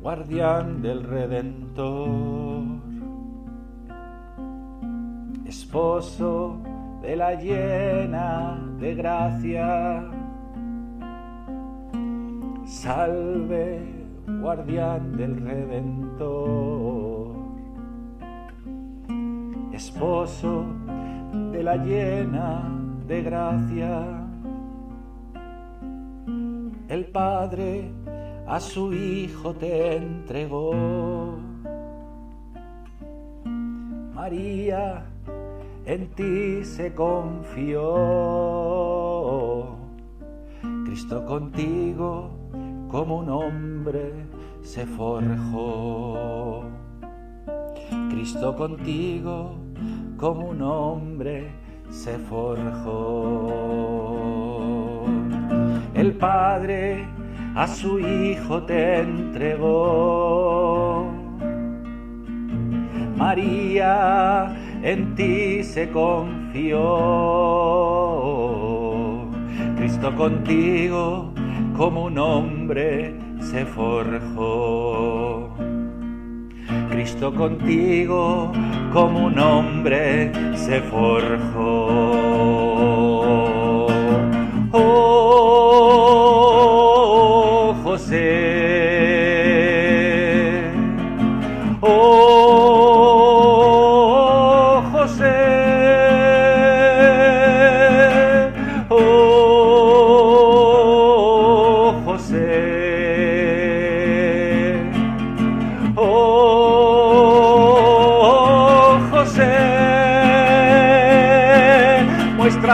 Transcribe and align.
guardián 0.00 0.80
del 0.80 1.02
Redentor, 1.04 2.62
esposo 5.44 6.56
de 7.02 7.16
la 7.16 7.34
llena 7.34 8.58
de 8.80 8.94
gracia. 8.94 10.02
Salve, 12.64 13.82
guardián 14.40 15.16
del 15.16 15.36
Redentor, 15.42 17.36
esposo 19.72 20.64
de 21.52 21.62
la 21.62 21.76
llena 21.76 22.62
de 23.06 23.22
gracia. 23.22 24.24
El 26.88 27.04
Padre 27.06 27.92
a 28.48 28.58
su 28.60 28.92
Hijo 28.94 29.52
te 29.54 29.96
entregó. 29.96 30.72
María 34.14 35.04
en 35.84 36.08
ti 36.14 36.64
se 36.64 36.94
confió. 36.94 37.84
Cristo 40.86 41.26
contigo 41.26 42.30
como 42.90 43.18
un 43.18 43.28
hombre 43.28 44.14
se 44.62 44.86
forjó. 44.86 46.62
Cristo 48.10 48.56
contigo 48.56 49.56
como 50.16 50.48
un 50.48 50.62
hombre 50.62 51.50
se 51.90 52.18
forjó. 52.18 53.44
El 55.94 56.14
Padre 56.16 57.17
a 57.58 57.66
su 57.66 57.98
Hijo 57.98 58.62
te 58.62 59.00
entregó. 59.00 61.10
María 63.16 64.56
en 64.84 65.16
ti 65.16 65.64
se 65.64 65.90
confió. 65.90 66.78
Cristo 69.76 70.14
contigo 70.14 71.32
como 71.76 72.04
un 72.04 72.18
hombre 72.18 73.16
se 73.40 73.66
forjó. 73.66 75.52
Cristo 76.90 77.34
contigo 77.34 78.52
como 78.92 79.26
un 79.26 79.36
hombre 79.36 80.30
se 80.54 80.80
forjó. 80.82 82.57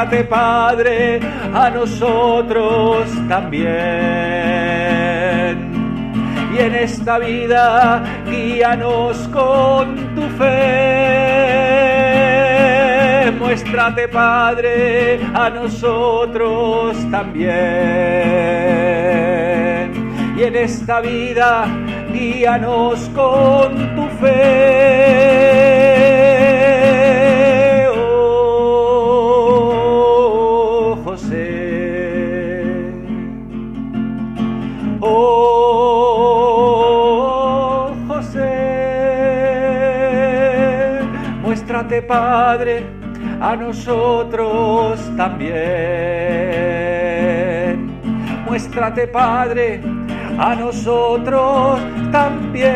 Muéstrate, 0.04 0.24
Padre, 0.28 1.18
a 1.54 1.70
nosotros 1.70 3.08
también. 3.26 3.72
Y 6.54 6.58
en 6.58 6.74
esta 6.74 7.18
vida 7.18 8.02
guíanos 8.30 9.16
con 9.28 10.14
tu 10.14 10.20
fe. 10.36 10.44
Muéstrate, 13.38 14.08
Padre, 14.08 15.20
a 15.32 15.48
nosotros 15.48 16.98
también. 17.10 17.54
Y 20.36 20.42
en 20.42 20.56
esta 20.56 21.00
vida 21.00 21.64
guíanos 22.12 23.08
con 23.14 23.96
tu 23.96 24.06
fe. 24.20 24.93
Oh, 35.06 36.70
José. 38.08 38.40
Muéstrate, 41.42 42.00
Padre, 42.00 42.86
a 43.38 43.54
nosotros 43.54 44.98
también. 45.14 45.54
Muéstrate, 48.46 49.06
Padre, 49.08 49.82
a 50.38 50.54
nosotros 50.54 51.80
también. 52.10 52.72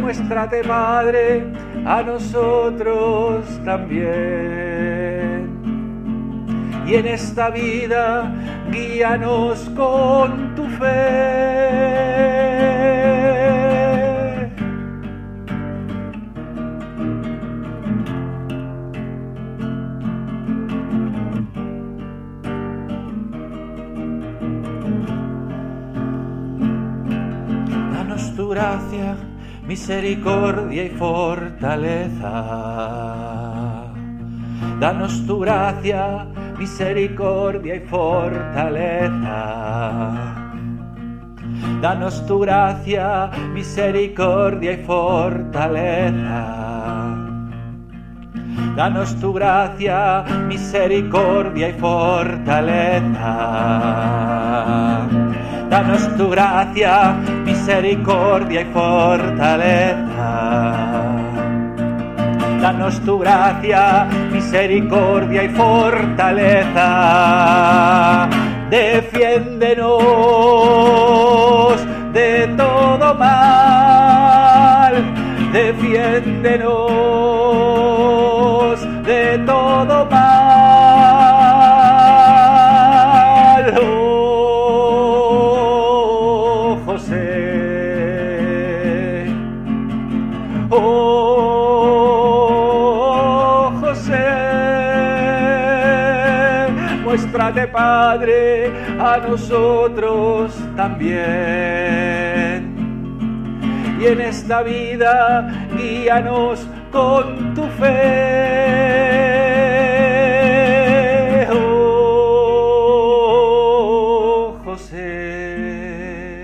Muéstrate, 0.00 0.64
Padre, 0.64 1.44
a 1.84 2.02
nosotros 2.02 3.44
también. 3.66 5.01
Y 6.92 6.96
en 6.96 7.06
esta 7.06 7.48
vida 7.48 8.30
guíanos 8.70 9.60
con 9.74 10.54
tu 10.54 10.66
fe. 10.66 11.72
Danos 27.94 28.36
tu 28.36 28.50
gracia, 28.50 29.16
misericordia 29.66 30.84
y 30.84 30.90
fortaleza. 30.90 32.32
Danos 34.78 35.26
tu 35.26 35.38
gracia, 35.40 36.26
misericordia 36.62 37.74
y 37.74 37.80
fortaleza. 37.80 39.34
Danos 41.80 42.24
tu 42.28 42.38
gracia, 42.38 43.30
misericordia 43.52 44.72
y 44.74 44.76
fortaleza. 44.84 46.40
Danos 48.76 49.16
tu 49.20 49.32
gracia, 49.32 50.24
misericordia 50.46 51.70
y 51.70 51.72
fortaleza. 51.72 53.32
Danos 55.68 56.16
tu 56.16 56.30
gracia, 56.30 57.16
misericordia 57.44 58.60
y 58.60 58.66
fortaleza. 58.66 60.12
Danos 62.62 63.00
tu 63.00 63.18
gracia, 63.18 64.06
misericordia 64.30 65.42
y 65.42 65.48
fortaleza. 65.48 66.88
Defiéndenos 68.70 69.90
de 72.12 72.46
todo 72.56 73.14
mal. 73.16 74.94
Defiéndenos 75.52 76.91
muéstrate, 97.12 97.66
Padre, 97.68 98.72
a 98.98 99.18
nosotros 99.18 100.54
también. 100.74 101.20
Y 104.00 104.06
en 104.06 104.22
esta 104.22 104.62
vida 104.62 105.68
guíanos 105.76 106.66
con 106.90 107.52
tu 107.52 107.64
fe. 107.78 107.92
Oh, 111.52 112.56
José. 114.64 116.41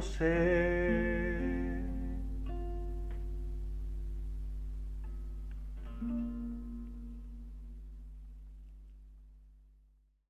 você. 0.00 0.59